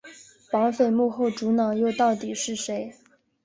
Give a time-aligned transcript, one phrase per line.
[0.49, 2.91] 绑匪幕后主脑又到底是谁？